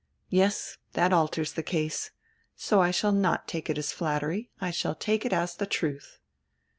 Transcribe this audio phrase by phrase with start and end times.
[0.31, 2.09] Yes, diat alters die case.
[2.55, 6.17] So I shall not take it as flattery, I shall take it as die truth."